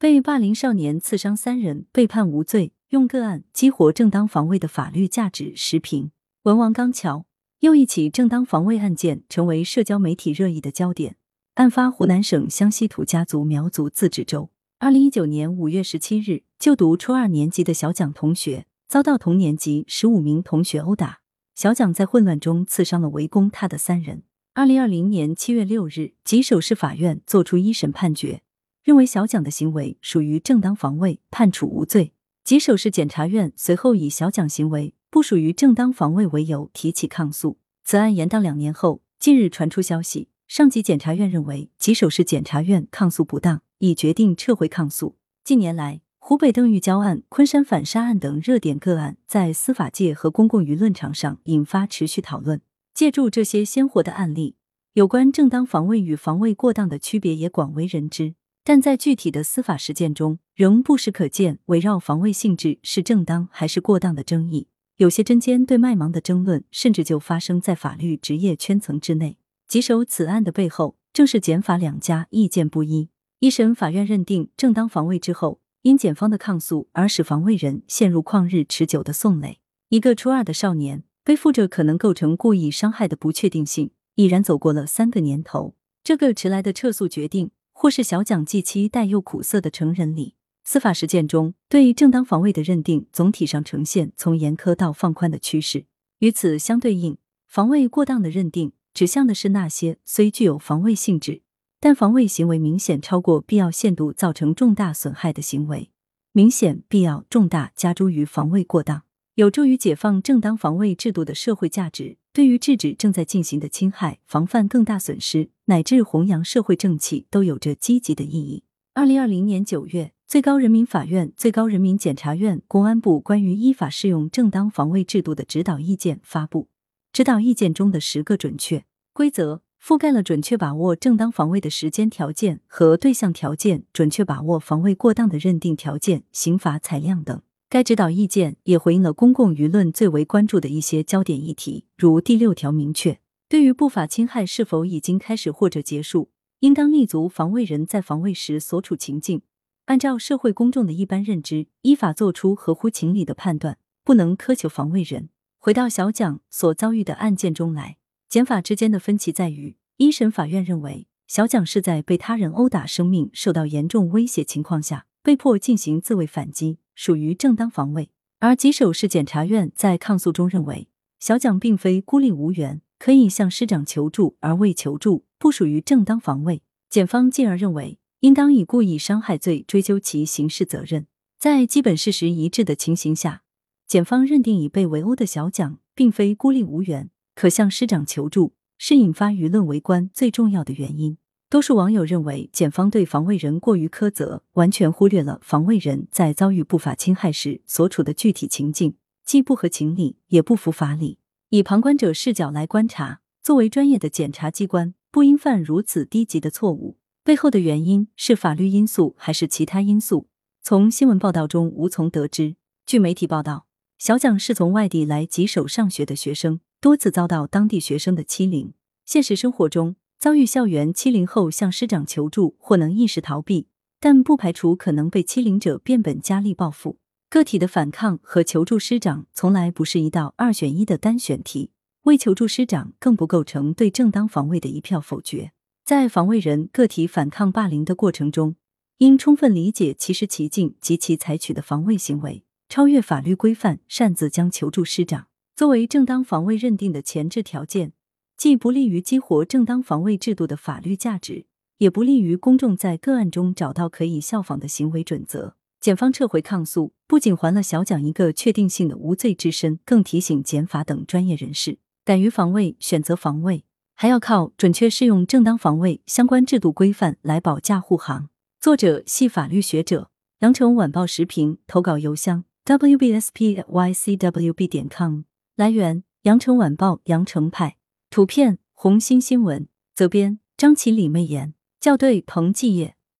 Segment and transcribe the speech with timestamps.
[0.00, 5.52] 被霸凌少年刺伤三人被判无罪，用个案激活正当防卫的法律价值。
[5.56, 6.12] 时评：
[6.44, 7.26] 文王刚桥。
[7.58, 11.16] 又一起正当防卫案件成为社交媒体热议的焦点。
[11.54, 14.50] 案发湖南省湘西土家族苗族自治州。
[14.78, 21.18] 二零一九年五月十七日，就读初二年级的小蒋同学遭到同年级十五名同学殴打，
[21.56, 24.22] 小蒋在混乱中刺伤了围攻他的三人。
[24.54, 28.42] 二零二零年七月六日，吉首市法院作出一审判决，
[28.88, 32.14] 认为小蒋的行为属于正当防卫，判处无罪。
[32.42, 37.58] 吉首市检察院随后以小蒋行为不属于正当防卫为由提起抗诉。
[37.84, 40.28] 此案延宕两年后，近日传出消息。
[40.46, 45.16] 上级检察院认为吉首市检察院抗诉不当，已决定撤回抗诉。
[45.44, 52.62] 近年来，湖北邓玉娇案、昆山反杀案等热点个案在司法界和公共舆论场上引发持续讨论。
[52.94, 54.56] 借助这些鲜活的案例，
[54.94, 58.32] 有关正当防卫与防卫过当的区别也广为人知。
[58.68, 64.68] 但在具体的司法实践中，仍不时可见围绕防卫性质是正当还是过当的争议。
[64.98, 69.38] 有些针尖对麦芒的争论，甚至就发生在法律职业圈层之内。
[69.66, 73.08] 棘手此案的背后，正是检法两家意见不一。
[73.38, 79.60] 一审法院认定正当防卫之后，因检方的抗诉而使防卫人陷入旷日持久的宋累。
[79.88, 85.74] 一个初二的少年背负着可能构成故意伤害的不确定性，已然走过了三个年头。
[86.04, 87.50] 这个迟来的撤诉决定，
[87.80, 90.34] 或是小蒋既期待又苦涩的成人礼。
[90.64, 95.86] 司法实践中对正当防卫的认定，总体上呈现从严苛到放宽的趋势。
[96.18, 98.72] 与此相对应，防卫过当的认定。
[98.92, 101.42] 指向的是那些虽具有防卫性质，
[101.78, 105.92] 但防卫行为明显超过必要限度，造成重大损害的行为。
[106.32, 109.04] 明显、必要、重大加诸于防卫过当，
[109.36, 118.62] 有助于解放正当防卫制度的社会价值，对于制止正在进行的侵害、防范更大损失，乃至弘扬社会正气，都有着积极的意义。
[118.94, 126.68] 二零二零年九月，最高人民法院、最高人民检察院、公安部关于依法适用正当防卫制度的指导意见发布。
[127.12, 137.42] 指导意见中的十个准确规则，覆盖了准确把握正当防卫的时间条件和对象条件，准确把握防卫过当的认定条件、刑罚裁量等。
[137.70, 146.30] 该指导意见也回应了公共舆论最为关注的一些焦点议题，如第六条明确，对于不法侵害是否已经开始或者结束，
[146.60, 149.42] 应当立足防卫人在防卫时所处情境，
[149.84, 155.28] 按照社会公众的一般认知，依法作出合乎情理的判断，不能苛求防卫人。
[155.58, 157.98] 回到小蒋所遭遇的案件中来，
[158.30, 168.08] 检法之间的分歧在于，一审法院认为小蒋是在被他人殴打、生命受到严重威胁情况下，被迫进行自卫反击，属于正当防卫；
[168.40, 170.88] 而吉首市检察院在抗诉中认为，
[171.20, 176.60] 小蒋并非孤立无援，可以向师长求助而未求助，不属于正当防卫。
[176.90, 181.06] 检方进而认为，应当以故意伤害罪追究其刑事责任。
[181.38, 183.42] 在基本事实一致的情形下。
[183.86, 191.16] 检方认定已被围殴的小蒋并非孤立无援，可向师长求助，是引发舆论围观最重要的原因。
[191.50, 201.18] 多数网友认为，检方对防卫人过于苛责，完全忽略了防卫人在遭遇不法侵害时所处的具体情境，既不合情理，也不符法理。
[201.48, 206.98] 以旁观者视角来观察，作为专业的检察机关，不应犯如此低级的错误。
[207.24, 210.28] 背后的原因是法律因素还是其他因素？
[210.62, 212.56] 从新闻报道中无从得知。
[212.84, 213.64] 据媒体报道。
[213.98, 218.74] 小蒋是从外地来吉首上学的学生，多次遭到当地学生的欺凌。
[219.04, 223.68] 现实生活中遭遇校园欺凌后向师长求助，或能一时逃避，
[224.00, 226.98] 但不排除可能被欺凌者变本加厉报复。
[227.30, 231.70] 个体的反抗和求助师长从来不是一道二选一的单选题，
[232.02, 235.52] 为求助师长更不构成对正当防卫的一票否决。
[235.84, 238.56] 在防卫人个体反抗霸凌的过程中，
[238.96, 242.42] 应充分理解其时其境及其采取的防卫行为。
[242.68, 247.92] 超越法律规范，擅自将求助师长作为正当防卫认定的前置条件，
[248.38, 251.46] 既不利于激活正当防卫制度的法律价值，
[251.78, 255.56] 也不利于公众在个案中找到可以效仿的行为准则。
[255.80, 263.64] 检方撤回抗诉，不仅还了小蒋一个确定性的无罪之身，更提醒检法等专业人士，敢于防卫、选择防卫，
[263.96, 268.28] 还要靠准确适用正当防卫相关制度规范来保驾护航。
[268.60, 272.44] 作者系法律学者，羊城晚报时评投稿邮箱。
[272.64, 275.22] wbspycwb 点 com
[275.56, 277.77] 来源：羊城晚报羊城派
[278.10, 282.97] 图片：红星新闻责编：张起李媚妍校对：彭继业。